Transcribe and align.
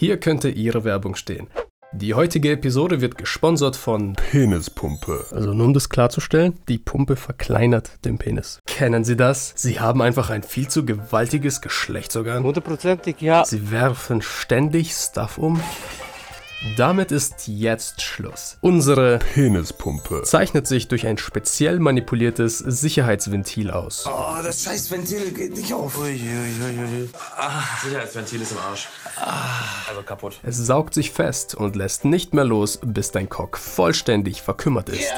Hier 0.00 0.20
könnte 0.20 0.48
Ihre 0.48 0.84
Werbung 0.84 1.16
stehen. 1.16 1.48
Die 1.90 2.14
heutige 2.14 2.52
Episode 2.52 3.00
wird 3.00 3.18
gesponsert 3.18 3.74
von 3.74 4.12
Penispumpe. 4.12 5.26
Also 5.32 5.52
nur 5.52 5.66
um 5.66 5.74
das 5.74 5.88
klarzustellen, 5.88 6.56
die 6.68 6.78
Pumpe 6.78 7.16
verkleinert 7.16 8.04
den 8.04 8.16
Penis. 8.16 8.60
Kennen 8.64 9.02
Sie 9.02 9.16
das? 9.16 9.54
Sie 9.56 9.80
haben 9.80 10.00
einfach 10.00 10.30
ein 10.30 10.44
viel 10.44 10.68
zu 10.68 10.86
gewaltiges 10.86 11.60
Geschlechtsorgan. 11.62 12.44
Hundertprozentig, 12.44 13.20
ja. 13.20 13.44
Sie 13.44 13.72
werfen 13.72 14.22
ständig 14.22 14.92
Stuff 14.92 15.36
um. 15.36 15.60
Damit 16.76 17.12
ist 17.12 17.46
jetzt 17.46 18.02
Schluss. 18.02 18.58
Unsere 18.60 19.20
Penispumpe. 19.20 20.22
zeichnet 20.22 20.66
sich 20.66 20.88
durch 20.88 21.06
ein 21.06 21.16
speziell 21.16 21.78
manipuliertes 21.78 22.58
Sicherheitsventil 22.58 23.70
aus. 23.70 24.06
Oh, 24.08 24.42
das 24.42 24.64
scheiß 24.64 24.90
Ventil 24.90 25.30
geht 25.30 25.56
nicht 25.56 25.72
auf. 25.72 25.96
Sicherheitsventil 27.84 28.42
ist 28.42 28.50
im 28.50 28.58
Arsch. 28.58 28.88
Also 29.88 30.02
kaputt. 30.02 30.40
Es 30.42 30.56
saugt 30.56 30.94
sich 30.94 31.12
fest 31.12 31.54
und 31.54 31.76
lässt 31.76 32.04
nicht 32.04 32.34
mehr 32.34 32.44
los, 32.44 32.80
bis 32.84 33.12
dein 33.12 33.28
Cock 33.28 33.56
vollständig 33.56 34.42
verkümmert 34.42 34.88
ist. 34.88 35.12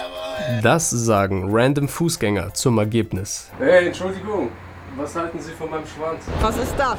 Das 0.63 0.91
sagen 0.91 1.49
random 1.51 1.89
Fußgänger 1.89 2.53
zum 2.53 2.77
Ergebnis. 2.77 3.49
Hey, 3.59 3.87
Entschuldigung, 3.87 4.51
was 4.97 5.17
halten 5.17 5.41
Sie 5.41 5.53
von 5.53 5.71
meinem 5.71 5.87
Schwanz? 5.87 6.23
Was 6.43 6.59
ist 6.59 6.75
das? 6.77 6.99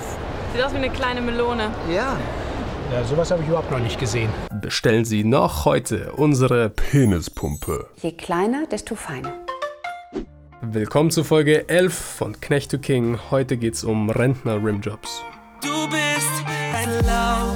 Sieht 0.51 0.63
aus 0.63 0.71
wie 0.73 0.77
eine 0.77 0.89
kleine 0.89 1.21
Melone. 1.21 1.69
Ja. 1.93 2.17
Ja, 2.91 3.05
sowas 3.05 3.31
habe 3.31 3.41
ich 3.41 3.47
überhaupt 3.47 3.71
noch 3.71 3.79
nicht 3.79 3.97
gesehen. 3.97 4.29
Bestellen 4.61 5.05
Sie 5.05 5.23
noch 5.23 5.63
heute 5.63 6.11
unsere 6.11 6.69
Penispumpe. 6.69 7.87
Je 8.01 8.11
kleiner, 8.11 8.67
desto 8.67 8.95
feiner. 8.95 9.31
Willkommen 10.61 11.09
zu 11.09 11.23
Folge 11.23 11.69
11 11.69 11.93
von 11.93 12.41
Knecht 12.41 12.69
to 12.69 12.79
King. 12.79 13.17
Heute 13.31 13.55
geht's 13.55 13.85
um 13.85 14.09
Rentner-Rimjobs. 14.09 15.23
Du 15.61 15.87
bist 15.87 16.45
ein 16.75 16.89
Lauch. 17.05 17.55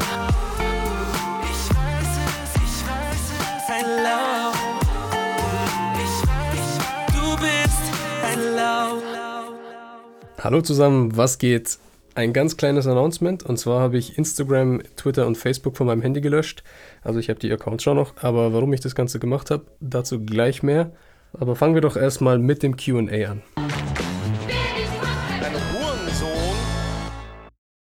Ich 1.44 1.70
weiß 1.76 2.12
es, 2.28 2.56
ich 2.56 2.88
weiß 2.88 3.26
es. 3.42 3.70
Ein 3.70 4.04
Lauch. 4.04 4.55
Ich 5.98 6.16
weiß, 6.30 7.14
du 7.14 7.36
bist 7.42 7.84
ein 8.24 8.55
Lauch. 8.55 9.04
Hallo 10.42 10.62
zusammen, 10.62 11.18
was 11.18 11.38
geht? 11.38 11.77
Ein 12.18 12.32
ganz 12.32 12.55
kleines 12.55 12.88
Announcement 12.88 13.44
und 13.44 13.58
zwar 13.58 13.82
habe 13.82 13.98
ich 13.98 14.18
Instagram, 14.18 14.82
Twitter 14.96 15.27
und 15.27 15.38
Facebook 15.38 15.76
von 15.76 15.85
meinem 15.85 16.02
Handy 16.02 16.21
gelöscht. 16.21 16.63
Also 17.02 17.20
ich 17.20 17.30
habe 17.30 17.41
die 17.41 17.52
Accounts 17.52 17.84
schon 17.84 17.98
noch, 17.98 18.13
aber 18.24 18.54
warum 18.54 18.71
ich 18.71 18.80
das 18.80 18.96
Ganze 18.96 19.20
gemacht 19.20 19.52
habe, 19.52 19.66
dazu 19.82 20.24
gleich 20.24 20.63
mehr. 20.63 20.93
Aber 21.34 21.58
fangen 21.58 21.74
wir 21.74 21.82
doch 21.82 21.98
erstmal 21.98 22.40
mit 22.40 22.63
dem 22.63 22.77
QA 22.77 23.32
an. 23.32 23.41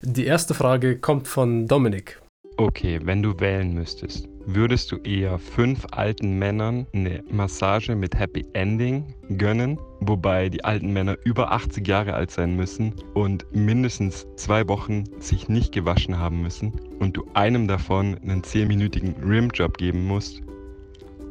Die 0.04 0.26
erste 0.26 0.56
Frage 0.56 0.98
kommt 0.98 1.28
von 1.28 1.68
Dominik. 1.68 2.20
Okay, 2.58 3.02
wenn 3.04 3.22
du 3.22 3.40
wählen 3.40 3.76
müsstest, 3.76 4.28
würdest 4.46 4.92
du 4.92 4.98
eher 4.98 5.40
fünf 5.40 5.86
alten 5.92 6.38
Männern 6.38 6.86
eine 6.94 7.24
Massage 7.30 7.96
mit 7.96 8.18
Happy 8.18 8.46
Ending 8.54 9.06
gönnen, 9.38 9.80
wobei 10.00 10.50
die 10.50 10.64
alten 10.64 10.92
Männer 10.94 11.18
über 11.24 11.52
80 11.52 11.88
Jahre 11.88 12.14
alt 12.14 12.32
sein 12.32 12.56
müssen 12.56 12.94
und 13.14 13.46
mindestens 13.54 14.28
zwei 14.36 14.68
Wochen 14.68 15.06
sich 15.20 15.50
nicht 15.50 15.72
gewaschen 15.72 16.18
haben 16.18 16.42
müssen 16.42 16.74
und 17.00 17.18
du 17.18 17.26
einem 17.34 17.68
davon 17.68 18.18
einen 18.24 18.42
10-minütigen 18.42 19.16
Rimjob 19.24 19.78
geben 19.78 20.06
musst? 20.06 20.42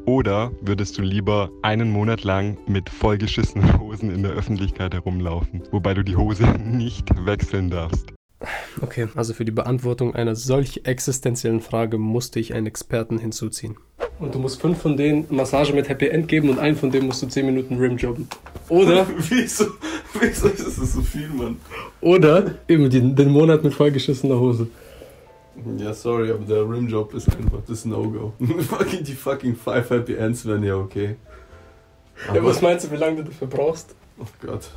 Oder 0.07 0.53
würdest 0.61 0.99
du 0.99 1.03
lieber 1.03 1.51
einen 1.63 1.91
Monat 1.91 2.25
lang 2.25 2.59
mit 2.67 2.91
vollgeschissenen 2.91 3.81
Hosen 3.81 4.11
in 4.11 4.23
der 4.23 4.33
Öffentlichkeit 4.33 4.93
herumlaufen, 4.93 5.63
wobei 5.71 5.95
du 5.95 6.03
die 6.03 6.17
Hose 6.17 6.47
nicht 6.65 7.09
wechseln 7.25 7.71
darfst? 7.71 8.14
Okay, 8.81 9.09
also 9.15 9.35
für 9.35 9.45
die 9.45 9.53
Beantwortung 9.53 10.15
einer 10.15 10.35
solch 10.35 10.83
existenziellen 10.85 11.61
Frage 11.61 11.99
musste 11.99 12.41
ich 12.41 12.55
einen 12.55 12.67
Experten 12.67 13.19
hinzuziehen. 13.19 13.77
Und 14.19 14.35
du 14.35 14.39
musst 14.39 14.61
fünf 14.61 14.81
von 14.81 14.97
denen 14.97 15.27
Massage 15.31 15.73
mit 15.73 15.89
Happy 15.89 16.07
End 16.09 16.29
geben 16.29 16.49
und 16.49 16.59
einen 16.59 16.77
von 16.77 16.91
denen 16.91 17.07
musst 17.07 17.23
du 17.23 17.27
10 17.27 17.47
Minuten 17.47 17.79
Rimjobben. 17.79 18.29
Oder, 18.69 19.07
wieso, 19.29 19.67
wieso 20.21 20.49
ist 20.49 20.79
das 20.79 20.93
so 20.93 21.03
viel, 21.03 21.29
Mann? 21.29 21.57
oder 22.01 22.55
eben 22.69 22.89
den, 22.91 23.17
den 23.17 23.31
Monat 23.31 23.65
mit 23.65 23.75
vollgeschissener 23.75 24.39
Hose. 24.39 24.69
Ja, 25.79 25.95
sorry, 25.95 26.31
aber 26.31 26.45
der 26.45 26.63
Rimjob 26.69 27.15
ist 27.15 27.29
einfach 27.29 27.61
das 27.67 27.85
No-Go. 27.85 28.33
fucking 28.69 29.05
die 29.05 29.13
fucking 29.13 29.57
Five 29.57 29.91
Happy 29.91 30.15
Ends 30.15 30.45
wären 30.47 30.65
ja 30.65 30.77
okay. 30.77 31.17
Ja, 32.33 32.45
was 32.45 32.61
meinst 32.61 32.87
du, 32.87 32.91
wie 32.93 32.97
lange 32.97 33.17
du 33.17 33.23
dafür 33.25 33.49
brauchst? 33.49 33.95
Oh 34.19 34.27
Gott. 34.41 34.69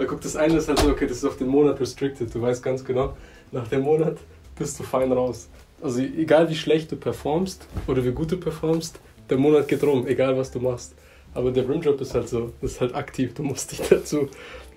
Weil 0.00 0.06
guck, 0.06 0.22
das 0.22 0.34
eine 0.34 0.56
ist 0.56 0.66
halt 0.66 0.78
so, 0.78 0.88
okay, 0.88 1.06
das 1.06 1.18
ist 1.18 1.26
auf 1.26 1.36
den 1.36 1.48
Monat 1.48 1.78
restricted. 1.78 2.34
Du 2.34 2.40
weißt 2.40 2.62
ganz 2.62 2.82
genau, 2.82 3.14
nach 3.52 3.68
dem 3.68 3.82
Monat 3.82 4.16
bist 4.56 4.80
du 4.80 4.82
fein 4.82 5.12
raus. 5.12 5.50
Also 5.82 6.00
egal 6.00 6.48
wie 6.48 6.54
schlecht 6.54 6.90
du 6.90 6.96
performst 6.96 7.66
oder 7.86 8.02
wie 8.02 8.12
gut 8.12 8.32
du 8.32 8.38
performst, 8.38 8.98
der 9.28 9.36
Monat 9.36 9.68
geht 9.68 9.82
rum, 9.82 10.06
egal 10.06 10.38
was 10.38 10.50
du 10.52 10.58
machst. 10.58 10.94
Aber 11.34 11.50
der 11.50 11.68
Rimjob 11.68 12.00
ist 12.00 12.14
halt 12.14 12.30
so, 12.30 12.50
das 12.62 12.72
ist 12.72 12.80
halt 12.80 12.94
aktiv, 12.94 13.34
du 13.34 13.42
musst 13.42 13.72
dich 13.72 13.80
dazu 13.90 14.30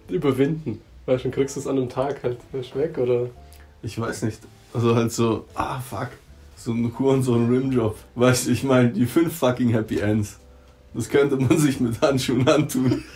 überwinden. 0.10 0.82
Weißt 1.06 1.24
du, 1.24 1.30
dann 1.30 1.36
kriegst 1.36 1.56
du 1.56 1.62
es 1.62 1.68
an 1.68 1.78
einem 1.78 1.88
Tag 1.88 2.22
halt 2.22 2.40
weg 2.52 2.98
oder. 2.98 3.30
Ich 3.82 3.98
weiß 3.98 4.24
nicht. 4.24 4.42
Also 4.74 4.94
halt 4.94 5.14
so, 5.14 5.46
ah 5.56 5.80
fuck. 5.80 6.10
So 6.58 6.74
ein 6.74 6.94
Kur 6.94 7.14
und 7.14 7.24
so 7.24 7.36
ein 7.36 7.50
Rimjob. 7.50 7.96
Weißt 8.16 8.48
du, 8.48 8.52
ich 8.52 8.66
meine, 8.66 8.90
die 8.90 9.06
fünf 9.06 9.38
fucking 9.38 9.70
Happy 9.70 10.00
Ends. 10.00 10.38
Das 10.94 11.08
könnte 11.08 11.38
man 11.38 11.58
sich 11.58 11.80
mit 11.80 12.02
Handschuhen 12.02 12.46
antun. 12.46 13.06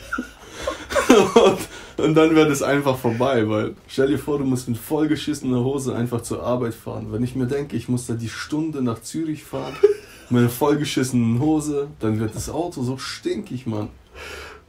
und, 1.09 2.05
und 2.05 2.13
dann 2.15 2.35
wäre 2.35 2.49
das 2.49 2.61
einfach 2.61 2.97
vorbei, 2.97 3.47
weil 3.49 3.75
stell 3.87 4.07
dir 4.07 4.19
vor, 4.19 4.37
du 4.37 4.45
musst 4.45 4.67
mit 4.67 4.77
vollgeschissener 4.77 5.63
Hose 5.63 5.95
einfach 5.95 6.21
zur 6.21 6.43
Arbeit 6.43 6.73
fahren. 6.73 7.07
Wenn 7.11 7.23
ich 7.23 7.35
mir 7.35 7.47
denke, 7.47 7.75
ich 7.75 7.89
muss 7.89 8.07
da 8.07 8.13
die 8.13 8.29
Stunde 8.29 8.81
nach 8.81 9.01
Zürich 9.01 9.43
fahren, 9.43 9.73
mit 10.29 10.41
einer 10.41 10.49
vollgeschissenen 10.49 11.39
Hose, 11.39 11.87
dann 11.99 12.19
wird 12.19 12.35
das 12.35 12.49
Auto 12.49 12.83
so 12.83 12.97
stinkig, 12.97 13.65
Mann. 13.65 13.89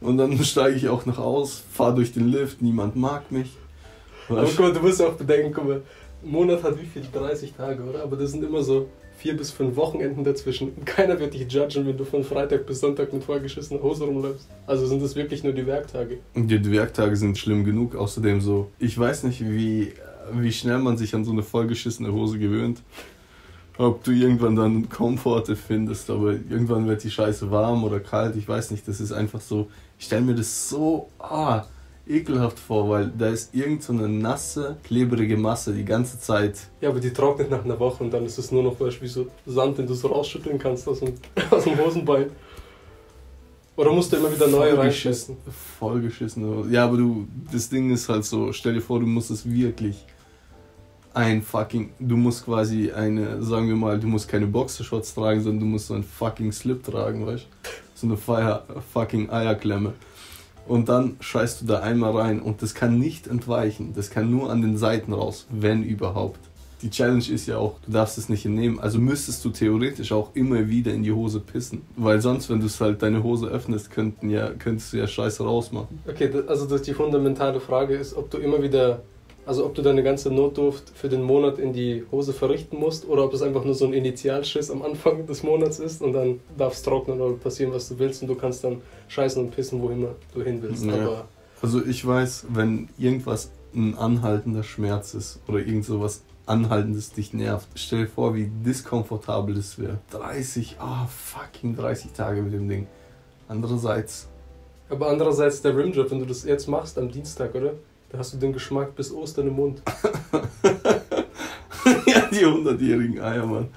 Und 0.01 0.17
dann 0.17 0.41
steige 0.43 0.75
ich 0.75 0.89
auch 0.89 1.05
noch 1.05 1.19
aus, 1.19 1.63
fahre 1.71 1.95
durch 1.95 2.13
den 2.13 2.29
Lift, 2.29 2.61
niemand 2.61 2.95
mag 2.95 3.31
mich. 3.31 3.57
Aber 4.29 4.43
guck 4.43 4.59
mal, 4.59 4.73
du 4.73 4.79
musst 4.79 5.01
auch 5.01 5.13
bedenken, 5.13 5.51
guck 5.53 5.67
mal, 5.67 5.81
Monat 6.23 6.63
hat 6.63 6.79
wie 6.79 6.85
viel? 6.85 7.03
30 7.11 7.53
Tage, 7.53 7.83
oder? 7.83 8.03
Aber 8.03 8.15
das 8.15 8.31
sind 8.31 8.43
immer 8.43 8.61
so 8.61 8.89
vier 9.19 9.35
bis 9.35 9.51
fünf 9.51 9.75
Wochenenden 9.75 10.23
dazwischen. 10.23 10.85
Keiner 10.85 11.19
wird 11.19 11.33
dich 11.33 11.51
judgen, 11.51 11.85
wenn 11.85 11.97
du 11.97 12.05
von 12.05 12.23
Freitag 12.23 12.65
bis 12.65 12.79
Sonntag 12.79 13.11
mit 13.11 13.23
vollgeschissener 13.23 13.81
Hose 13.81 14.05
rumläufst. 14.05 14.47
Also 14.65 14.87
sind 14.87 15.03
das 15.03 15.15
wirklich 15.15 15.43
nur 15.43 15.51
die 15.53 15.67
Werktage. 15.67 16.19
Die 16.35 16.71
Werktage 16.71 17.17
sind 17.17 17.37
schlimm 17.37 17.65
genug. 17.65 17.95
Außerdem 17.95 18.39
so, 18.39 18.69
ich 18.79 18.97
weiß 18.97 19.23
nicht, 19.23 19.41
wie, 19.41 19.93
wie 20.33 20.51
schnell 20.53 20.79
man 20.79 20.97
sich 20.97 21.13
an 21.13 21.25
so 21.25 21.31
eine 21.31 21.43
vollgeschissene 21.43 22.13
Hose 22.13 22.39
gewöhnt. 22.39 22.81
Ob 23.77 24.03
du 24.03 24.11
irgendwann 24.11 24.55
dann 24.55 24.89
Komforte 24.89 25.55
findest, 25.55 26.09
aber 26.09 26.33
irgendwann 26.33 26.87
wird 26.87 27.03
die 27.03 27.11
Scheiße 27.11 27.49
warm 27.51 27.83
oder 27.83 27.99
kalt, 27.99 28.35
ich 28.35 28.47
weiß 28.47 28.71
nicht. 28.71 28.87
Das 28.87 28.99
ist 28.99 29.11
einfach 29.11 29.41
so, 29.41 29.69
ich 29.97 30.05
stelle 30.05 30.21
mir 30.21 30.35
das 30.35 30.69
so 30.69 31.09
ah, 31.19 31.65
ekelhaft 32.09 32.59
vor, 32.59 32.89
weil 32.89 33.11
da 33.15 33.29
ist 33.29 33.53
irgend 33.53 33.83
so 33.83 33.93
eine 33.93 34.09
nasse, 34.09 34.77
klebrige 34.83 35.37
Masse 35.37 35.73
die 35.73 35.85
ganze 35.85 36.19
Zeit. 36.19 36.59
Ja, 36.81 36.89
aber 36.89 36.99
die 36.99 37.13
trocknet 37.13 37.51
nach 37.51 37.63
einer 37.63 37.79
Woche 37.79 38.03
und 38.03 38.11
dann 38.11 38.25
ist 38.25 38.37
es 38.37 38.51
nur 38.51 38.63
noch 38.63 38.79
weißt, 38.79 38.97
du, 38.97 39.01
wie 39.01 39.07
so 39.07 39.27
Sand, 39.45 39.77
den 39.77 39.87
du 39.87 39.93
so 39.93 40.07
rausschütteln 40.07 40.57
kannst 40.57 40.87
aus 40.87 40.99
dem, 40.99 41.13
aus 41.51 41.63
dem 41.63 41.77
Hosenbein. 41.77 42.31
Oder 43.75 43.93
musst 43.93 44.11
du 44.11 44.17
immer 44.17 44.33
wieder 44.33 44.47
neue 44.47 44.77
reinschießen? 44.77 45.37
Vollgeschissen. 45.79 46.69
Ja, 46.69 46.83
aber 46.83 46.97
du, 46.97 47.27
das 47.49 47.69
Ding 47.69 47.91
ist 47.91 48.09
halt 48.09 48.25
so, 48.25 48.51
stell 48.51 48.73
dir 48.73 48.81
vor, 48.81 48.99
du 48.99 49.05
musst 49.05 49.31
es 49.31 49.49
wirklich 49.49 50.05
ein 51.13 51.41
fucking, 51.41 51.91
du 51.99 52.17
musst 52.17 52.45
quasi 52.45 52.91
eine, 52.91 53.41
sagen 53.41 53.67
wir 53.67 53.75
mal, 53.75 53.99
du 53.99 54.07
musst 54.07 54.27
keine 54.27 54.47
Boxershorts 54.47 55.13
tragen, 55.13 55.41
sondern 55.41 55.61
du 55.61 55.65
musst 55.65 55.87
so 55.87 55.93
einen 55.93 56.03
fucking 56.03 56.51
Slip 56.51 56.83
tragen, 56.83 57.25
weißt 57.25 57.45
du? 57.45 57.69
So 57.95 58.07
eine 58.07 58.17
Feier, 58.17 58.65
fucking 58.93 59.29
Eierklemme. 59.29 59.93
Und 60.69 60.87
dann 60.87 61.17
scheißt 61.19 61.61
du 61.61 61.65
da 61.65 61.79
einmal 61.79 62.15
rein 62.15 62.39
und 62.39 62.61
das 62.61 62.75
kann 62.75 62.99
nicht 62.99 63.25
entweichen. 63.25 63.93
Das 63.95 64.11
kann 64.11 64.29
nur 64.29 64.51
an 64.51 64.61
den 64.61 64.77
Seiten 64.77 65.13
raus, 65.13 65.47
wenn 65.49 65.83
überhaupt. 65.83 66.39
Die 66.83 66.91
Challenge 66.91 67.23
ist 67.27 67.47
ja 67.47 67.57
auch, 67.57 67.77
du 67.87 67.91
darfst 67.91 68.19
es 68.19 68.29
nicht 68.29 68.45
entnehmen. 68.45 68.79
Also 68.79 68.99
müsstest 68.99 69.43
du 69.43 69.49
theoretisch 69.49 70.11
auch 70.11 70.29
immer 70.35 70.69
wieder 70.69 70.93
in 70.93 71.01
die 71.01 71.11
Hose 71.11 71.39
pissen. 71.39 71.81
Weil 71.97 72.21
sonst, 72.21 72.51
wenn 72.51 72.59
du 72.59 72.67
es 72.67 72.79
halt 72.79 73.01
deine 73.01 73.23
Hose 73.23 73.47
öffnest, 73.47 73.89
könnten 73.89 74.29
ja, 74.29 74.51
könntest 74.51 74.93
du 74.93 74.97
ja 74.97 75.07
Scheiße 75.07 75.43
rausmachen. 75.43 75.99
Okay, 76.07 76.31
also 76.45 76.67
das 76.67 76.83
die 76.83 76.93
fundamentale 76.93 77.59
Frage 77.59 77.95
ist, 77.95 78.15
ob 78.15 78.29
du 78.29 78.37
immer 78.37 78.61
wieder, 78.61 79.01
also 79.49 79.65
ob 79.65 79.73
du 79.73 79.81
deine 79.81 80.03
ganze 80.03 80.29
Notdurft 80.29 80.91
für 80.93 81.09
den 81.09 81.23
Monat 81.23 81.57
in 81.57 81.73
die 81.73 82.05
Hose 82.11 82.33
verrichten 82.33 82.77
musst 82.77 83.07
oder 83.07 83.25
ob 83.25 83.33
es 83.33 83.41
einfach 83.41 83.65
nur 83.65 83.73
so 83.73 83.85
ein 83.85 83.93
Initialschiss 83.93 84.69
am 84.69 84.83
Anfang 84.83 85.25
des 85.25 85.41
Monats 85.41 85.79
ist 85.79 86.03
und 86.03 86.13
dann 86.13 86.39
darf 86.55 86.73
es 86.73 86.83
trocknen 86.83 87.19
oder 87.19 87.33
passieren, 87.33 87.73
was 87.73 87.89
du 87.89 87.97
willst 87.97 88.21
und 88.21 88.27
du 88.27 88.35
kannst 88.35 88.63
dann 88.63 88.79
scheißen 89.07 89.43
und 89.43 89.49
pissen, 89.49 89.81
wo 89.81 89.89
immer 89.89 90.09
du 90.35 90.43
hin 90.43 90.61
willst. 90.61 90.85
Ja. 90.85 90.93
Aber 90.93 91.27
Also 91.63 91.83
ich 91.83 92.05
weiß, 92.05 92.45
wenn 92.49 92.89
irgendwas 92.99 93.49
ein 93.73 93.97
anhaltender 93.97 94.61
Schmerz 94.61 95.15
ist 95.15 95.39
oder 95.47 95.57
irgend 95.57 95.83
sowas 95.83 96.21
anhaltendes 96.45 97.11
dich 97.11 97.33
nervt, 97.33 97.69
stell 97.73 98.01
dir 98.01 98.07
vor, 98.07 98.35
wie 98.35 98.51
diskomfortabel 98.63 99.55
das 99.55 99.79
wäre. 99.79 99.97
30, 100.11 100.75
ah 100.77 101.07
fucking 101.07 101.75
30 101.75 102.11
Tage 102.11 102.43
mit 102.43 102.53
dem 102.53 102.69
Ding. 102.69 102.85
Andererseits, 103.47 104.27
Aber 104.89 105.09
andererseits 105.09 105.63
der 105.63 105.75
Rimjob, 105.75 106.11
wenn 106.11 106.19
du 106.19 106.25
das 106.25 106.43
jetzt 106.43 106.67
machst 106.67 106.99
am 106.99 107.09
Dienstag, 107.09 107.55
oder? 107.55 107.73
Da 108.09 108.17
hast 108.17 108.33
du 108.33 108.37
den 108.37 108.53
Geschmack 108.53 108.95
bis 108.95 109.11
Ostern 109.11 109.47
im 109.47 109.55
Mund. 109.55 109.81
ja, 112.05 112.21
die 112.31 112.45
100-jährigen 112.45 113.21
Eier, 113.21 113.45
Mann. 113.45 113.67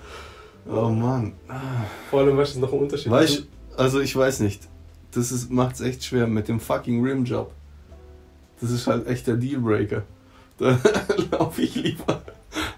Oh 0.67 0.89
Mann. 0.89 1.35
Vor 2.11 2.21
allem, 2.21 2.37
weißt 2.37 2.55
du, 2.55 2.59
ist 2.59 2.63
noch 2.63 2.73
ein 2.73 2.79
Unterschied. 2.79 3.13
Weißt 3.13 3.47
also 3.77 4.01
ich 4.01 4.15
weiß 4.15 4.41
nicht. 4.41 4.69
Das 5.13 5.33
ist, 5.33 5.51
macht's 5.51 5.81
echt 5.81 6.05
schwer 6.05 6.27
mit 6.27 6.49
dem 6.49 6.61
fucking 6.61 7.05
Rimjob. 7.05 7.53
Das 8.61 8.71
ist 8.71 8.87
halt 8.87 9.07
echt 9.07 9.27
der 9.27 9.37
Dealbreaker. 9.37 10.03
Da 10.59 10.79
laufe 11.33 11.63
ich 11.63 11.75
lieber 11.75 12.23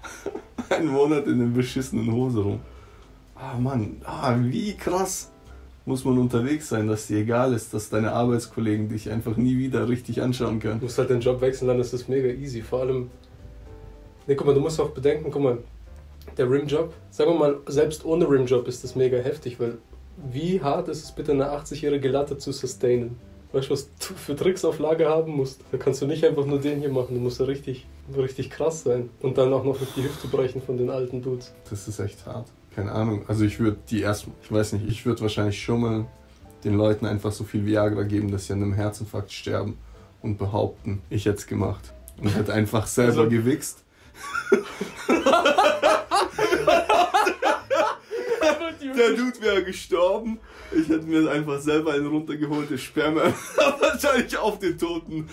einen 0.71 0.89
Monat 0.89 1.27
in 1.27 1.43
einer 1.43 1.51
beschissenen 1.51 2.11
Hose 2.13 2.41
rum. 2.41 2.61
Ah 3.35 3.59
Mann, 3.59 4.01
ah, 4.05 4.37
wie 4.41 4.75
krass 4.75 5.33
muss 5.87 6.05
man 6.05 6.19
unterwegs 6.19 6.69
sein, 6.69 6.89
dass 6.89 7.07
dir 7.07 7.19
egal 7.19 7.53
ist, 7.53 7.75
dass 7.75 7.91
deine 7.91 8.13
Arbeitskollegen 8.13 8.89
dich 8.89 9.11
einfach 9.11 9.37
nie 9.37 9.59
wieder 9.59 9.89
richtig 9.89 10.23
anschauen 10.23 10.61
können. 10.61 10.81
Du 10.81 10.87
musst 10.87 10.99
halt 10.99 11.11
den 11.11 11.21
Job 11.21 11.41
wechseln, 11.41 11.69
dann 11.69 11.79
ist 11.79 11.93
das 11.93 12.09
mega 12.09 12.29
easy. 12.29 12.63
Vor 12.63 12.81
allem, 12.81 13.11
ne, 14.27 14.35
guck 14.35 14.47
mal, 14.47 14.55
du 14.55 14.61
musst 14.61 14.81
auch 14.81 14.91
bedenken, 14.91 15.31
guck 15.31 15.43
mal, 15.43 15.59
der 16.39 16.51
Rimjob, 16.51 16.93
sagen 17.11 17.33
wir 17.33 17.39
mal, 17.39 17.59
selbst 17.67 18.05
ohne 18.05 18.29
Rimjob 18.29 18.67
ist 18.67 18.83
das 18.83 18.97
mega 18.97 19.19
heftig, 19.19 19.61
weil 19.61 19.79
wie 20.31 20.63
hart 20.63 20.89
ist 20.89 21.05
es 21.05 21.13
bitte, 21.13 21.33
eine 21.33 21.51
80-jährige 21.51 22.09
Latte 22.09 22.39
zu 22.39 22.53
sustainen? 22.53 23.17
Weißt 23.53 23.69
du, 23.69 23.73
was 23.73 23.89
du 23.99 24.15
für 24.15 24.35
Tricks 24.35 24.65
auf 24.65 24.79
Lager 24.79 25.11
haben 25.11 25.33
musst? 25.33 25.61
Da 25.71 25.79
kannst 25.79 26.03
du 26.03 26.07
nicht 26.07 26.25
einfach 26.25 26.47
nur 26.47 26.61
den 26.61 26.81
hier 26.81 26.89
machen, 26.89 27.15
du 27.15 27.21
musst 27.21 27.39
ja 27.39 27.47
richtig, 27.47 27.87
richtig 28.17 28.51
krass 28.51 28.83
sein. 28.83 29.11
Und 29.21 29.39
dann 29.39 29.53
auch 29.53 29.65
noch 29.65 29.77
die 29.97 30.03
Hüfte 30.03 30.29
brechen 30.29 30.63
von 30.63 30.77
den 30.77 30.91
alten 30.91 31.23
Dudes. 31.23 31.53
Das 31.69 31.87
ist 31.87 32.01
echt 32.01 32.27
hart. 32.27 32.49
Keine 32.75 32.93
Ahnung. 32.93 33.25
Also 33.29 33.45
ich 33.45 33.61
würde 33.61 33.79
die 33.91 34.01
erst, 34.01 34.27
ich 34.43 34.51
weiß 34.53 34.73
nicht, 34.75 34.89
ich 34.89 35.07
würde 35.07 35.21
wahrscheinlich 35.23 35.63
schummeln, 35.63 36.07
den 36.65 36.75
Leuten 36.75 37.07
einfach 37.07 37.31
so 37.33 37.45
viel 37.45 37.65
Viagra 37.67 38.03
geben, 38.03 38.31
dass 38.33 38.47
sie 38.47 38.55
an 38.55 38.63
einem 38.63 38.73
Herzinfarkt 38.73 39.31
sterben 39.33 39.77
und 40.23 40.39
behaupten, 40.39 41.03
ich 41.11 41.27
hätte 41.27 41.39
es 41.39 41.47
gemacht. 41.47 41.93
Und 42.21 42.35
hätte 42.35 42.53
einfach 42.53 42.87
selber 42.87 43.23
Also- 43.23 43.31
gewichst. 43.31 43.85
Der 48.93 49.11
Dude 49.11 49.41
wäre 49.41 49.65
gestorben. 49.65 50.39
Ich 50.73 50.89
hätte 50.89 51.07
mir 51.07 51.31
einfach 51.31 51.61
selber 51.61 51.93
einen 51.93 52.07
runtergeholt, 52.07 52.71
das 52.71 52.81
Sperma 52.81 53.23
wahrscheinlich 53.81 54.37
auf 54.37 54.59
den 54.59 54.77
Toten. 54.77 55.29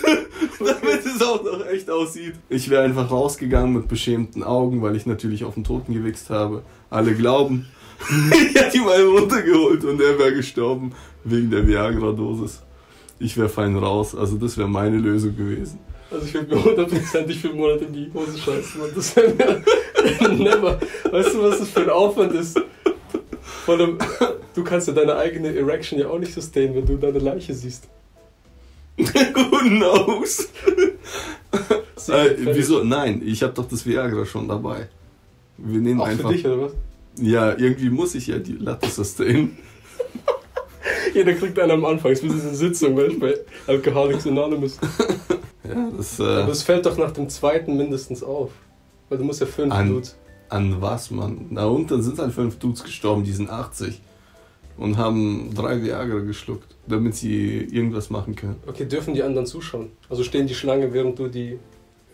Damit 0.58 1.04
es 1.04 1.20
auch 1.22 1.42
noch 1.42 1.66
echt 1.66 1.90
aussieht. 1.90 2.34
Ich 2.48 2.70
wäre 2.70 2.84
einfach 2.84 3.10
rausgegangen 3.10 3.74
mit 3.74 3.88
beschämten 3.88 4.42
Augen, 4.42 4.82
weil 4.82 4.96
ich 4.96 5.06
natürlich 5.06 5.44
auf 5.44 5.54
den 5.54 5.64
Toten 5.64 5.92
gewichst 5.92 6.30
habe. 6.30 6.62
Alle 6.90 7.14
glauben, 7.14 7.66
ich 8.32 8.54
hätte 8.54 8.78
ihm 8.78 8.88
einen 8.88 9.08
runtergeholt 9.08 9.84
und 9.84 10.00
er 10.00 10.18
wäre 10.18 10.34
gestorben 10.34 10.92
wegen 11.24 11.50
der 11.50 11.66
Viagra-Dosis. 11.66 12.62
Ich 13.18 13.36
wäre 13.36 13.48
fein 13.48 13.76
raus. 13.76 14.14
Also 14.14 14.36
das 14.36 14.56
wäre 14.56 14.68
meine 14.68 14.96
Lösung 14.96 15.36
gewesen. 15.36 15.80
Also 16.10 16.24
ich 16.24 16.34
würde 16.34 16.54
mir 16.54 16.64
hundertprozentig 16.64 17.38
für 17.38 17.48
einen 17.48 17.58
Monat 17.58 17.82
in 17.82 17.92
die 17.92 18.10
Hose 18.14 18.38
scheißen, 18.38 18.80
Mann. 18.80 18.90
Das 18.94 19.14
wäre 19.16 19.34
mir 19.34 20.28
never. 20.28 20.78
Weißt 21.10 21.34
du, 21.34 21.42
was 21.42 21.58
das 21.58 21.68
für 21.68 21.80
ein 21.80 21.90
Aufwand 21.90 22.32
ist? 22.32 22.58
Vor 23.68 23.78
allem, 23.78 23.98
du 24.54 24.64
kannst 24.64 24.88
ja 24.88 24.94
deine 24.94 25.14
eigene 25.16 25.54
Erection 25.54 25.98
ja 25.98 26.08
auch 26.08 26.18
nicht 26.18 26.32
sustainen, 26.32 26.74
wenn 26.74 26.86
du 26.86 26.96
deine 26.96 27.18
Leiche 27.18 27.52
siehst. 27.52 27.84
Who 28.96 29.58
knows? 29.68 30.48
Äh, 32.08 32.54
wieso? 32.54 32.82
Nein, 32.84 33.20
ich 33.22 33.42
habe 33.42 33.52
doch 33.52 33.68
das 33.68 33.84
Viagra 33.84 34.24
schon 34.24 34.48
dabei. 34.48 34.88
Wir 35.58 35.80
nehmen 35.80 36.00
Auch 36.00 36.06
für 36.06 36.12
einfach. 36.12 36.30
dich, 36.30 36.46
oder 36.46 36.62
was? 36.62 36.72
Ja, 37.20 37.50
irgendwie 37.58 37.90
muss 37.90 38.14
ich 38.14 38.28
ja 38.28 38.38
die 38.38 38.52
Latte 38.54 38.88
sustainen. 38.88 39.58
Jeder 41.12 41.34
kriegt 41.34 41.58
einen 41.58 41.72
am 41.72 41.84
Anfang. 41.84 42.12
Es 42.12 42.22
ist 42.22 42.32
diese 42.32 42.54
Sitzung, 42.54 42.96
weißt 42.96 43.16
du, 43.16 43.20
bei 43.20 43.34
Alcoholics 43.66 44.26
Anonymous. 44.26 44.78
Ja, 45.68 45.90
das, 45.94 46.18
Aber 46.18 46.48
äh, 46.48 46.50
es 46.50 46.62
fällt 46.62 46.86
doch 46.86 46.96
nach 46.96 47.10
dem 47.10 47.28
zweiten 47.28 47.76
mindestens 47.76 48.22
auf. 48.22 48.52
Weil 49.10 49.18
du 49.18 49.24
musst 49.24 49.40
ja 49.42 49.46
fünf 49.46 49.74
An- 49.74 49.90
Dudes. 49.90 50.16
An 50.50 50.80
was, 50.80 51.10
Mann? 51.10 51.46
Na 51.50 51.66
und 51.66 51.90
dann 51.90 52.02
sind 52.02 52.18
halt 52.18 52.32
fünf 52.32 52.58
Dudes 52.58 52.82
gestorben, 52.84 53.24
die 53.24 53.32
sind 53.32 53.50
80. 53.50 54.00
Und 54.76 54.96
haben 54.96 55.52
drei 55.56 55.82
Viagra 55.82 56.20
geschluckt, 56.20 56.76
damit 56.86 57.16
sie 57.16 57.66
irgendwas 57.70 58.10
machen 58.10 58.36
können. 58.36 58.56
Okay, 58.64 58.84
dürfen 58.84 59.12
die 59.12 59.24
anderen 59.24 59.44
zuschauen? 59.44 59.90
Also 60.08 60.22
stehen 60.22 60.46
die 60.46 60.54
Schlange, 60.54 60.92
während 60.92 61.18
du 61.18 61.26
die 61.26 61.58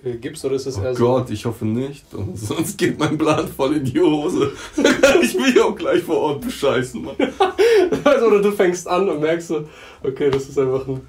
äh, 0.02 0.14
gibst, 0.16 0.44
oder 0.46 0.54
ist 0.54 0.66
es 0.66 0.78
Oh 0.78 0.82
eher 0.82 0.94
Gott, 0.94 1.28
ich 1.30 1.44
hoffe 1.44 1.66
nicht. 1.66 2.14
Und 2.14 2.38
sonst 2.50 2.78
geht 2.78 2.98
mein 2.98 3.18
Plan 3.18 3.46
voll 3.48 3.76
in 3.76 3.84
die 3.84 4.00
Hose. 4.00 4.52
Ich 5.22 5.34
mich 5.38 5.60
auch 5.60 5.74
gleich 5.74 6.02
vor 6.02 6.16
Ort 6.16 6.40
bescheißen, 6.42 7.02
Mann. 7.02 7.16
so? 7.18 7.24
Also, 8.04 8.26
oder 8.26 8.42
du 8.42 8.50
fängst 8.52 8.86
an 8.88 9.08
und 9.08 9.20
merkst 9.20 9.48
so, 9.48 9.68
okay, 10.02 10.30
das 10.30 10.48
ist 10.48 10.58
einfach 10.58 10.86
ein, 10.86 11.00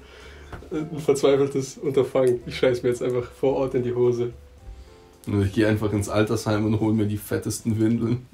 ein 0.70 0.98
verzweifeltes 0.98 1.78
Unterfangen. 1.78 2.40
Ich 2.46 2.56
scheiß 2.56 2.82
mir 2.82 2.90
jetzt 2.90 3.02
einfach 3.02 3.30
vor 3.30 3.56
Ort 3.56 3.74
in 3.74 3.82
die 3.82 3.94
Hose. 3.94 4.32
Ich 5.26 5.52
gehe 5.52 5.66
einfach 5.66 5.92
ins 5.92 6.08
Altersheim 6.08 6.64
und 6.66 6.80
hole 6.80 6.94
mir 6.94 7.06
die 7.06 7.16
fettesten 7.16 7.78
Windeln. 7.80 8.26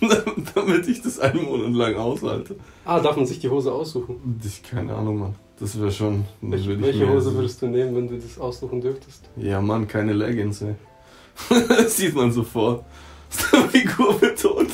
damit 0.54 0.88
ich 0.88 1.02
das 1.02 1.18
einen 1.18 1.44
Monat 1.44 1.72
lang 1.72 1.96
aushalte. 1.96 2.56
Ah, 2.84 3.00
darf 3.00 3.16
man 3.16 3.26
sich 3.26 3.38
die 3.38 3.48
Hose 3.48 3.72
aussuchen? 3.72 4.40
Ich, 4.44 4.62
keine 4.62 4.94
Ahnung, 4.94 5.18
Mann. 5.18 5.34
Das 5.58 5.78
wäre 5.78 5.92
schon. 5.92 6.24
Welche, 6.40 6.68
würd 6.68 6.80
ich 6.80 6.86
welche 6.86 7.08
Hose 7.08 7.34
würdest 7.34 7.62
du 7.62 7.66
nehmen, 7.66 7.94
wenn 7.94 8.08
du 8.08 8.18
das 8.18 8.38
aussuchen 8.38 8.80
dürftest? 8.80 9.28
Ja, 9.36 9.60
Mann, 9.60 9.86
keine 9.86 10.12
Leggings, 10.12 10.62
ey. 10.62 10.74
das 11.68 11.96
sieht 11.96 12.14
man 12.14 12.32
sofort. 12.32 12.84
Figur 13.70 14.18
betont. 14.18 14.70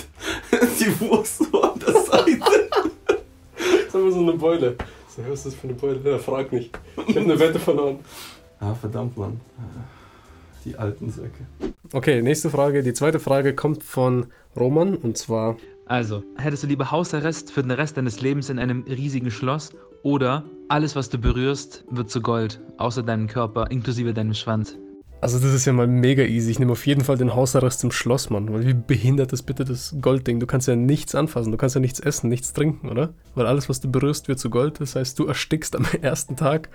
Die 0.53 1.01
Wurst 1.01 1.39
so 1.39 1.63
an 1.63 1.79
der 1.79 1.95
Seite. 1.95 2.69
Das 3.07 3.87
ist 3.89 3.97
einfach 3.97 4.11
so 4.11 4.21
eine 4.21 4.33
Beule. 4.35 4.77
So, 5.09 5.23
was 5.29 5.39
ist 5.41 5.47
das 5.47 5.55
für 5.55 5.69
eine 5.69 5.75
Beule? 5.75 6.01
Ja, 6.05 6.19
frag 6.19 6.53
nicht. 6.53 6.79
Ich 7.07 7.17
habe 7.17 7.21
eine 7.21 7.39
Wette 7.39 7.59
verloren. 7.59 7.99
Ah, 8.59 8.75
verdammt, 8.75 9.17
Mann. 9.17 9.41
Die 10.65 10.77
alten 10.77 11.11
Säcke. 11.11 11.47
Okay, 11.93 12.23
nächste 12.23 12.51
Frage. 12.51 12.83
Die 12.83 12.93
zweite 12.93 13.19
Frage 13.19 13.55
kommt 13.55 13.83
von 13.83 14.27
Roman 14.57 14.95
und 14.95 15.17
zwar 15.17 15.57
Also, 15.87 16.23
hättest 16.37 16.63
du 16.63 16.67
lieber 16.67 16.91
Hausarrest 16.91 17.51
für 17.51 17.63
den 17.63 17.71
Rest 17.71 17.97
deines 17.97 18.21
Lebens 18.21 18.51
in 18.51 18.59
einem 18.59 18.83
riesigen 18.83 19.31
Schloss 19.31 19.71
oder 20.03 20.45
alles, 20.69 20.97
was 20.97 21.09
du 21.09 21.19
berührst, 21.19 21.85
wird 21.91 22.11
zu 22.11 22.21
Gold, 22.21 22.61
außer 22.79 23.03
deinem 23.03 23.27
Körper, 23.27 23.71
inklusive 23.71 24.15
deinem 24.15 24.35
Schwanz? 24.35 24.77
Also 25.23 25.39
das 25.39 25.53
ist 25.53 25.67
ja 25.67 25.75
mal 25.75 25.87
mega 25.87 26.23
easy. 26.23 26.51
Ich 26.51 26.59
nehme 26.59 26.73
auf 26.73 26.87
jeden 26.87 27.05
Fall 27.05 27.19
den 27.19 27.35
Hausarrest 27.35 27.85
im 27.85 27.91
Schloss, 27.91 28.31
Mann. 28.31 28.51
Weil 28.53 28.67
wie 28.67 28.73
behindert 28.73 29.33
ist 29.35 29.43
bitte 29.43 29.65
das 29.65 29.95
Goldding? 30.01 30.41
Du 30.41 30.47
kannst 30.47 30.67
ja 30.67 30.77
nichts 30.77 31.15
anfassen, 31.15 31.53
du 31.53 31.59
kannst 31.59 31.75
ja 31.75 31.81
nichts 31.81 32.01
essen, 32.01 32.31
nichts 32.31 32.55
trinken, 32.55 32.89
oder? 32.89 33.13
Weil 33.35 33.47
alles, 33.47 33.69
was 33.69 33.81
du 33.81 33.91
berührst, 33.91 34.29
wird 34.29 34.39
zu 34.39 34.49
Gold. 34.49 34.81
Das 34.81 34.97
heißt, 34.97 35.19
du 35.19 35.27
erstickst 35.27 35.77
am 35.77 35.85
ersten 36.01 36.37
Tag. 36.37 36.71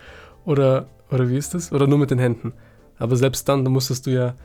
Oder, 0.46 0.88
oder 1.10 1.28
wie 1.30 1.38
ist 1.38 1.56
das? 1.56 1.72
Oder 1.72 1.88
nur 1.88 1.98
mit 1.98 2.12
den 2.12 2.20
Händen. 2.20 2.54
Aber 2.98 3.16
selbst 3.16 3.48
dann, 3.50 3.64
da 3.66 3.70
musstest 3.72 4.06
du 4.06 4.12
ja, 4.12 4.36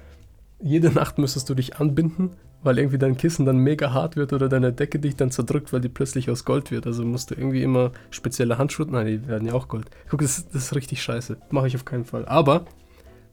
jede 0.61 0.91
Nacht 0.91 1.19
müsstest 1.19 1.49
du 1.49 1.55
dich 1.55 1.77
anbinden, 1.79 2.31
weil 2.63 2.79
irgendwie 2.79 2.99
dein 2.99 3.17
Kissen 3.17 3.47
dann 3.47 3.57
mega 3.57 3.93
hart 3.95 4.17
wird 4.17 4.33
oder 4.33 4.49
deine 4.49 4.73
Decke 4.73 4.99
dich 4.99 5.17
dann 5.17 5.31
zerdrückt, 5.31 5.73
weil 5.73 5.81
die 5.81 5.89
plötzlich 5.89 6.29
aus 6.31 6.45
Gold 6.45 6.71
wird. 6.71 6.87
Also 6.87 7.05
musst 7.05 7.31
du 7.31 7.35
irgendwie 7.35 7.63
immer 7.63 7.93
spezielle 8.11 8.59
Handschuhe, 8.59 8.87
nein, 8.91 9.07
die 9.07 9.27
werden 9.29 9.47
ja 9.47 9.55
auch 9.55 9.69
Gold. 9.69 9.87
Guck, 10.11 10.21
das, 10.21 10.39
ist- 10.39 10.55
das 10.55 10.65
ist 10.65 10.75
richtig 10.75 11.03
scheiße. 11.03 11.39
Mache 11.51 11.69
ich 11.69 11.77
auf 11.77 11.85
keinen 11.87 12.05
Fall. 12.05 12.27
Aber 12.27 12.67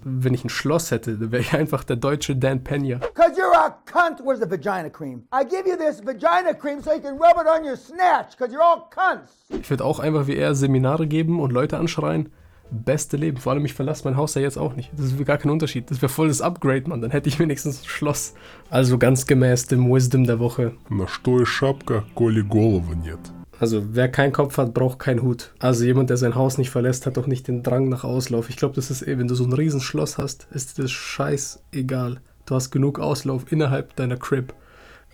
wenn 0.04 0.34
ich 0.34 0.46
ein 0.46 0.50
Schloss 0.50 0.92
hätte, 0.92 1.18
dann 1.18 1.32
wäre 1.32 1.42
ich 1.42 1.54
einfach 1.54 1.84
der 1.84 1.98
deutsche 1.98 2.36
Dan 2.38 2.64
Pena. 2.64 3.00
Cause 3.16 3.32
you're 3.36 3.58
a 3.58 3.76
cunt. 3.86 4.22
Where's 4.24 4.40
the 4.40 4.50
vagina 4.50 4.90
cream? 4.90 5.24
I 5.34 5.44
give 5.44 5.68
you 5.68 5.76
this 5.76 6.00
vagina 6.06 6.54
cream 6.54 6.82
so 6.82 6.92
you 6.94 7.02
can 7.02 7.16
rub 7.16 7.36
it 7.42 7.48
on 7.48 7.66
your 7.66 7.76
snatch, 7.76 8.38
cause 8.38 8.52
you're 8.56 8.62
all 8.62 8.84
cunts. 8.90 9.32
Ich 9.60 9.70
würde 9.70 9.84
auch 9.84 10.00
einfach 10.00 10.28
wie 10.28 10.38
er 10.38 10.56
Seminare 10.56 11.08
geben 11.08 11.42
und 11.42 11.52
Leute 11.52 11.78
anschreien 11.78 12.30
Beste 12.71 13.19
Leben. 13.19 13.37
Vor 13.37 13.53
allem, 13.53 13.65
ich 13.67 13.75
verlasse 13.75 14.05
mein 14.05 14.17
Haus 14.17 14.35
ja 14.35 14.41
jetzt 14.41 14.57
auch 14.57 14.75
nicht. 14.75 14.91
Das 14.97 15.07
ist 15.07 15.25
gar 15.27 15.37
kein 15.37 15.51
Unterschied. 15.51 15.91
Das 15.91 16.01
wäre 16.01 16.09
voll 16.09 16.29
das 16.29 16.41
Upgrade, 16.41 16.89
Mann. 16.89 17.03
Dann 17.03 17.11
hätte 17.11 17.29
ich 17.29 17.39
wenigstens 17.39 17.83
ein 17.83 17.89
Schloss. 17.89 18.35
Also 18.71 18.97
ganz 18.97 19.27
gemäß 19.27 19.67
dem 19.67 19.93
Wisdom 19.93 20.25
der 20.25 20.39
Woche. 20.39 20.73
На 20.89 21.07
что 21.07 21.41
и 21.41 21.45
шапка, 21.45 22.05
коли 22.15 22.41
головы 22.43 22.97
нет? 22.97 23.21
Also 23.63 23.95
wer 23.95 24.09
keinen 24.09 24.33
Kopf 24.33 24.59
hat, 24.59 24.75
braucht 24.75 24.99
keinen 24.99 25.23
Hut. 25.23 25.53
Also 25.61 25.85
jemand, 25.85 26.11
der 26.11 26.17
sein 26.17 26.35
Haus 26.35 26.59
nicht 26.59 26.71
verlässt, 26.71 27.07
hat 27.07 27.17
doch 27.17 27.29
nicht 27.29 27.47
den 27.47 27.63
Drang 27.63 27.89
nach 27.89 28.03
Auslauf. 28.03 28.49
Ich 28.49 28.57
glaube, 28.57 28.75
das 28.75 28.91
ist 28.91 29.07
eh, 29.07 29.19
wenn 29.19 29.29
du 29.29 29.37
so 29.37 29.45
ein 29.45 29.53
Riesenschloss 29.53 30.19
hast, 30.19 30.49
ist 30.51 30.79
dir 30.79 30.83
das 30.83 30.91
scheiß 30.91 31.63
egal. 31.71 32.21
Du 32.47 32.57
hast 32.57 32.71
genug 32.71 32.99
Auslauf 32.99 33.53
innerhalb 33.53 33.95
deiner 33.95 34.17
Crib. 34.17 34.53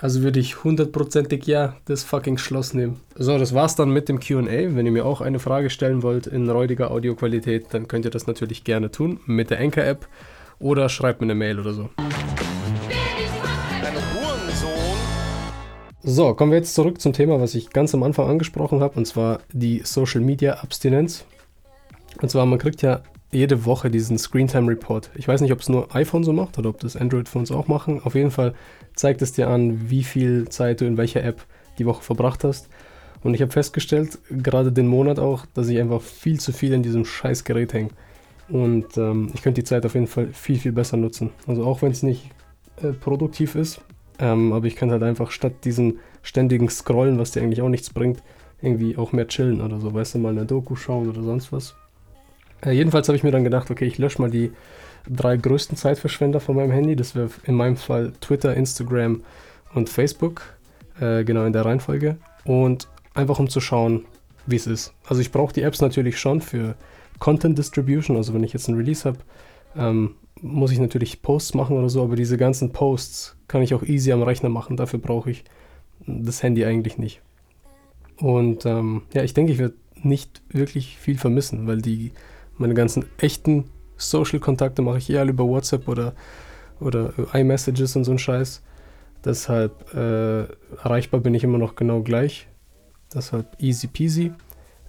Also 0.03 0.21
würde 0.21 0.41
ich 0.41 0.65
hundertprozentig 0.65 1.47
ja 1.47 1.77
das 1.85 2.03
fucking 2.03 2.37
Schloss 2.37 2.73
nehmen. 2.73 2.99
So, 3.15 3.37
das 3.37 3.53
war's 3.53 3.77
dann 3.77 3.89
mit 3.89 4.09
dem 4.09 4.19
QA. 4.19 4.43
Wenn 4.75 4.85
ihr 4.85 4.91
mir 4.91 5.05
auch 5.05 5.21
eine 5.21 5.39
Frage 5.39 5.69
stellen 5.69 6.03
wollt 6.03 6.27
in 6.27 6.49
räudiger 6.49 6.91
Audioqualität, 6.91 7.67
dann 7.71 7.87
könnt 7.87 8.03
ihr 8.03 8.11
das 8.11 8.27
natürlich 8.27 8.65
gerne 8.65 8.91
tun 8.91 9.21
mit 9.27 9.49
der 9.49 9.61
Anchor-App 9.61 10.05
oder 10.59 10.89
schreibt 10.89 11.21
mir 11.21 11.27
eine 11.27 11.35
Mail 11.35 11.57
oder 11.57 11.71
so. 11.71 11.89
So, 16.03 16.33
kommen 16.33 16.51
wir 16.51 16.57
jetzt 16.57 16.75
zurück 16.75 16.99
zum 16.99 17.13
Thema, 17.13 17.39
was 17.39 17.55
ich 17.55 17.69
ganz 17.69 17.95
am 17.95 18.03
Anfang 18.03 18.27
angesprochen 18.27 18.81
habe, 18.81 18.97
und 18.97 19.05
zwar 19.05 19.39
die 19.53 19.83
Social 19.85 20.19
Media 20.19 20.55
Abstinenz. 20.55 21.23
Und 22.21 22.27
zwar, 22.27 22.45
man 22.45 22.59
kriegt 22.59 22.81
ja 22.81 23.03
jede 23.33 23.65
Woche 23.65 23.89
diesen 23.89 24.17
Screentime 24.17 24.69
Report. 24.69 25.09
Ich 25.15 25.27
weiß 25.27 25.41
nicht, 25.41 25.51
ob 25.51 25.59
es 25.59 25.69
nur 25.69 25.93
iPhone 25.95 26.23
so 26.23 26.33
macht 26.33 26.57
oder 26.57 26.69
ob 26.69 26.79
das 26.79 26.95
Android-Phones 26.95 27.51
auch 27.51 27.67
machen. 27.67 28.01
Auf 28.03 28.15
jeden 28.15 28.31
Fall 28.31 28.53
zeigt 28.95 29.21
es 29.21 29.33
dir 29.33 29.49
an, 29.49 29.89
wie 29.89 30.03
viel 30.03 30.47
Zeit 30.49 30.81
du 30.81 30.85
in 30.85 30.97
welcher 30.97 31.23
App 31.23 31.45
die 31.79 31.85
Woche 31.85 32.03
verbracht 32.03 32.43
hast. 32.43 32.69
Und 33.23 33.33
ich 33.33 33.41
habe 33.41 33.51
festgestellt, 33.51 34.19
gerade 34.29 34.71
den 34.71 34.87
Monat 34.87 35.19
auch, 35.19 35.45
dass 35.53 35.69
ich 35.69 35.79
einfach 35.79 36.01
viel 36.01 36.39
zu 36.39 36.51
viel 36.51 36.73
in 36.73 36.83
diesem 36.83 37.05
scheiß 37.05 37.43
Gerät 37.43 37.73
hänge. 37.73 37.89
Und 38.49 38.97
ähm, 38.97 39.31
ich 39.33 39.41
könnte 39.41 39.61
die 39.61 39.65
Zeit 39.65 39.85
auf 39.85 39.93
jeden 39.93 40.07
Fall 40.07 40.27
viel, 40.33 40.59
viel 40.59 40.73
besser 40.73 40.97
nutzen. 40.97 41.31
Also 41.47 41.63
auch 41.63 41.81
wenn 41.81 41.91
es 41.91 42.03
nicht 42.03 42.29
äh, 42.81 42.91
produktiv 42.91 43.55
ist, 43.55 43.81
ähm, 44.19 44.53
aber 44.53 44.67
ich 44.67 44.75
kann 44.75 44.91
halt 44.91 45.03
einfach 45.03 45.31
statt 45.31 45.53
diesem 45.63 45.99
ständigen 46.21 46.69
Scrollen, 46.69 47.17
was 47.17 47.31
dir 47.31 47.41
eigentlich 47.41 47.61
auch 47.61 47.69
nichts 47.69 47.89
bringt, 47.89 48.21
irgendwie 48.61 48.97
auch 48.97 49.11
mehr 49.11 49.27
chillen 49.27 49.61
oder 49.61 49.79
so, 49.79 49.93
weißt 49.93 50.15
du, 50.15 50.19
mal 50.19 50.29
eine 50.29 50.45
Doku 50.45 50.75
schauen 50.75 51.09
oder 51.09 51.23
sonst 51.23 51.51
was. 51.51 51.75
Äh, 52.65 52.71
jedenfalls 52.71 53.07
habe 53.07 53.15
ich 53.15 53.23
mir 53.23 53.31
dann 53.31 53.43
gedacht, 53.43 53.69
okay, 53.71 53.85
ich 53.85 53.97
lösche 53.97 54.21
mal 54.21 54.29
die 54.29 54.51
drei 55.07 55.37
größten 55.37 55.77
Zeitverschwender 55.77 56.39
von 56.39 56.55
meinem 56.55 56.71
Handy. 56.71 56.95
Das 56.95 57.15
wäre 57.15 57.29
in 57.45 57.55
meinem 57.55 57.77
Fall 57.77 58.13
Twitter, 58.21 58.55
Instagram 58.55 59.21
und 59.73 59.89
Facebook, 59.89 60.41
äh, 60.99 61.23
genau 61.23 61.45
in 61.45 61.53
der 61.53 61.65
Reihenfolge. 61.65 62.17
Und 62.45 62.87
einfach 63.13 63.39
um 63.39 63.49
zu 63.49 63.59
schauen, 63.59 64.05
wie 64.45 64.55
es 64.55 64.67
ist. 64.67 64.93
Also 65.05 65.21
ich 65.21 65.31
brauche 65.31 65.53
die 65.53 65.61
Apps 65.61 65.81
natürlich 65.81 66.19
schon 66.19 66.41
für 66.41 66.75
Content 67.19 67.57
Distribution, 67.57 68.17
also 68.17 68.33
wenn 68.33 68.43
ich 68.43 68.53
jetzt 68.53 68.67
ein 68.67 68.75
Release 68.75 69.07
habe, 69.07 69.19
ähm, 69.77 70.15
muss 70.41 70.71
ich 70.71 70.79
natürlich 70.79 71.21
Posts 71.21 71.53
machen 71.53 71.77
oder 71.77 71.89
so, 71.89 72.03
aber 72.03 72.15
diese 72.15 72.37
ganzen 72.37 72.71
Posts 72.71 73.37
kann 73.47 73.61
ich 73.61 73.73
auch 73.73 73.83
easy 73.83 74.11
am 74.11 74.23
Rechner 74.23 74.49
machen. 74.49 74.75
Dafür 74.75 74.99
brauche 74.99 75.31
ich 75.31 75.45
das 76.05 76.43
Handy 76.43 76.65
eigentlich 76.65 76.97
nicht. 76.97 77.21
Und 78.17 78.65
ähm, 78.65 79.03
ja, 79.13 79.23
ich 79.23 79.33
denke, 79.33 79.53
ich 79.53 79.59
werde 79.59 79.75
nicht 80.01 80.41
wirklich 80.49 80.97
viel 80.97 81.17
vermissen, 81.17 81.65
weil 81.65 81.81
die 81.81 82.11
meine 82.57 82.73
ganzen 82.73 83.05
echten 83.17 83.65
Social-Kontakte 83.97 84.81
mache 84.81 84.97
ich 84.97 85.09
eher 85.09 85.25
über 85.25 85.45
WhatsApp 85.45 85.87
oder, 85.87 86.13
oder 86.79 87.13
iMessages 87.33 87.95
und 87.95 88.03
so 88.03 88.11
ein 88.11 88.19
Scheiß. 88.19 88.61
Deshalb 89.23 89.93
äh, 89.93 90.43
erreichbar 90.83 91.21
bin 91.21 91.33
ich 91.33 91.43
immer 91.43 91.57
noch 91.57 91.75
genau 91.75 92.01
gleich. 92.01 92.47
Deshalb 93.13 93.47
easy 93.59 93.87
peasy. 93.87 94.31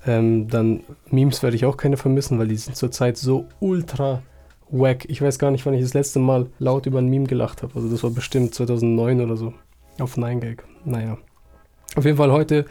Ähm, 0.07 0.49
dann 0.49 0.81
Memes 1.11 1.43
werde 1.43 1.57
ich 1.57 1.65
auch 1.65 1.77
keine 1.77 1.97
vermissen, 1.97 2.39
weil 2.39 2.49
die 2.49 2.57
sind 2.57 2.77
zurzeit 2.77 3.17
so 3.17 3.47
ultra 3.61 4.23
wack. 4.71 5.05
Ich 5.09 5.23
weiß 5.23 5.39
gar 5.39 5.51
nicht, 5.51 5.65
wann 5.65 5.75
ich 5.75 5.83
das 5.83 5.95
letzte 5.95 6.19
Mal 6.19 6.47
laut 6.59 6.87
über 6.87 6.99
ein 6.99 7.09
Meme 7.09 7.27
gelacht 7.27 7.63
habe. 7.63 7.75
Also 7.77 7.89
das 7.89 8.03
war 8.03 8.11
bestimmt 8.11 8.55
2009 8.55 9.21
oder 9.21 9.37
so. 9.37 9.55
Auf 10.01 10.17
9gag. 10.17 10.61
Naja. 10.85 11.17
Auf 11.97 12.05
jeden 12.05 12.17
Fall 12.17 12.33
heute 12.33 12.67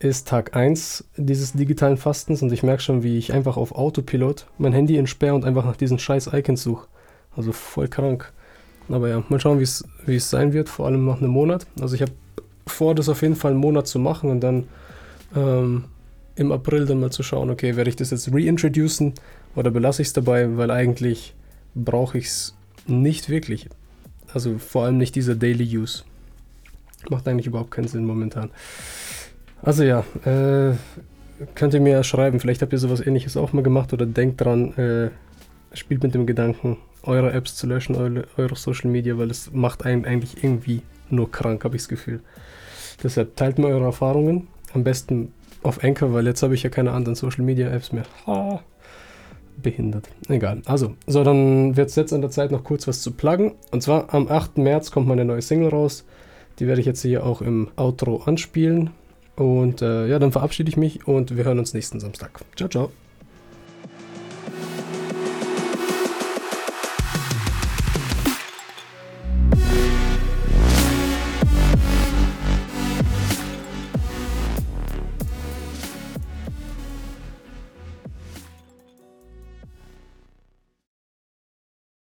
ist 0.00 0.26
Tag 0.26 0.56
1 0.56 1.04
dieses 1.16 1.52
digitalen 1.52 1.98
Fastens 1.98 2.42
und 2.42 2.50
ich 2.52 2.62
merke 2.62 2.82
schon, 2.82 3.02
wie 3.02 3.18
ich 3.18 3.32
einfach 3.34 3.56
auf 3.58 3.72
Autopilot 3.72 4.46
mein 4.58 4.72
Handy 4.72 4.96
entsperre 4.96 5.34
und 5.34 5.44
einfach 5.44 5.66
nach 5.66 5.76
diesen 5.76 5.98
scheiß 5.98 6.30
Icons 6.32 6.62
suche. 6.62 6.88
Also 7.36 7.52
voll 7.52 7.86
krank. 7.86 8.32
Aber 8.88 9.08
ja, 9.08 9.22
mal 9.28 9.38
schauen, 9.38 9.60
wie 9.60 10.16
es 10.16 10.30
sein 10.30 10.52
wird, 10.52 10.68
vor 10.68 10.86
allem 10.86 11.04
nach 11.04 11.18
einem 11.18 11.30
Monat. 11.30 11.66
Also 11.80 11.94
ich 11.94 12.02
habe 12.02 12.12
vor, 12.66 12.94
das 12.94 13.10
auf 13.10 13.20
jeden 13.22 13.36
Fall 13.36 13.52
einen 13.52 13.60
Monat 13.60 13.86
zu 13.86 13.98
machen 13.98 14.30
und 14.30 14.40
dann 14.40 14.68
ähm, 15.36 15.84
im 16.34 16.50
April 16.50 16.86
dann 16.86 17.00
mal 17.00 17.10
zu 17.10 17.22
schauen, 17.22 17.50
okay, 17.50 17.76
werde 17.76 17.90
ich 17.90 17.96
das 17.96 18.10
jetzt 18.10 18.32
reintroducen 18.32 19.12
oder 19.54 19.70
belasse 19.70 20.00
ich 20.00 20.08
es 20.08 20.14
dabei, 20.14 20.56
weil 20.56 20.70
eigentlich 20.70 21.34
brauche 21.74 22.16
ich 22.16 22.26
es 22.26 22.54
nicht 22.86 23.28
wirklich. 23.28 23.68
Also 24.32 24.58
vor 24.58 24.84
allem 24.84 24.96
nicht 24.96 25.14
dieser 25.14 25.34
Daily 25.34 25.76
Use. 25.76 26.04
Macht 27.10 27.28
eigentlich 27.28 27.46
überhaupt 27.46 27.70
keinen 27.70 27.88
Sinn 27.88 28.04
momentan. 28.04 28.50
Also 29.62 29.84
ja, 29.84 30.04
äh, 30.24 30.74
könnt 31.54 31.74
ihr 31.74 31.80
mir 31.80 32.02
schreiben, 32.02 32.40
vielleicht 32.40 32.62
habt 32.62 32.72
ihr 32.72 32.78
sowas 32.78 33.04
ähnliches 33.04 33.36
auch 33.36 33.52
mal 33.52 33.62
gemacht 33.62 33.92
oder 33.92 34.06
denkt 34.06 34.40
dran, 34.40 34.72
äh, 34.76 35.10
spielt 35.76 36.02
mit 36.02 36.14
dem 36.14 36.26
Gedanken, 36.26 36.78
eure 37.02 37.32
Apps 37.32 37.56
zu 37.56 37.66
löschen, 37.66 37.94
eure, 37.96 38.26
eure 38.36 38.56
Social 38.56 38.90
Media, 38.90 39.16
weil 39.18 39.30
es 39.30 39.52
macht 39.52 39.84
einen 39.84 40.04
eigentlich 40.04 40.42
irgendwie 40.42 40.82
nur 41.10 41.30
krank, 41.30 41.64
habe 41.64 41.76
ich 41.76 41.82
das 41.82 41.88
Gefühl. 41.88 42.20
Deshalb 43.02 43.36
teilt 43.36 43.58
mir 43.58 43.68
eure 43.68 43.84
Erfahrungen, 43.84 44.48
am 44.72 44.84
besten 44.84 45.32
auf 45.62 45.82
Anchor, 45.84 46.12
weil 46.12 46.26
jetzt 46.26 46.42
habe 46.42 46.54
ich 46.54 46.62
ja 46.62 46.70
keine 46.70 46.92
anderen 46.92 47.14
Social 47.14 47.44
Media 47.44 47.70
Apps 47.70 47.92
mehr. 47.92 48.04
Ha, 48.26 48.62
behindert. 49.62 50.08
Egal. 50.28 50.62
Also, 50.64 50.94
so, 51.06 51.22
dann 51.24 51.76
wird 51.76 51.90
es 51.90 51.96
jetzt 51.96 52.12
an 52.12 52.22
der 52.22 52.30
Zeit, 52.30 52.50
noch 52.50 52.64
kurz 52.64 52.88
was 52.88 53.02
zu 53.02 53.12
pluggen. 53.12 53.52
Und 53.70 53.82
zwar 53.82 54.12
am 54.14 54.28
8. 54.28 54.58
März 54.58 54.90
kommt 54.90 55.06
meine 55.06 55.24
neue 55.24 55.42
Single 55.42 55.68
raus. 55.68 56.04
Die 56.58 56.66
werde 56.66 56.80
ich 56.80 56.86
jetzt 56.86 57.02
hier 57.02 57.24
auch 57.24 57.42
im 57.42 57.68
Outro 57.76 58.22
anspielen. 58.24 58.90
Und 59.40 59.80
äh, 59.80 60.06
ja, 60.06 60.18
dann 60.18 60.32
verabschiede 60.32 60.68
ich 60.68 60.76
mich 60.76 61.08
und 61.08 61.34
wir 61.34 61.44
hören 61.44 61.58
uns 61.58 61.72
nächsten 61.72 61.98
Samstag. 61.98 62.42
Ciao, 62.56 62.68
ciao. 62.68 62.92